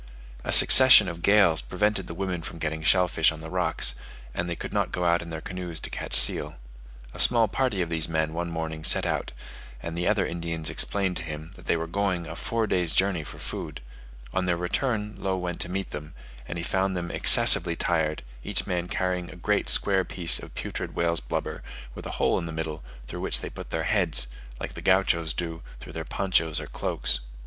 [0.43, 3.93] A succession of gales prevented the women from getting shell fish on the rocks,
[4.33, 6.55] and they could not go out in their canoes to catch seal.
[7.13, 9.31] A small party of these men one morning set out,
[9.79, 13.23] and the other Indians explained to him, that they were going a four days' journey
[13.23, 13.79] for food:
[14.33, 16.15] on their return, Low went to meet them,
[16.47, 20.95] and he found them excessively tired, each man carrying a great square piece of putrid
[20.95, 21.61] whale's blubber
[21.93, 24.25] with a hole in the middle, through which they put their heads,
[24.59, 27.19] like the Gauchos do through their ponchos or cloaks.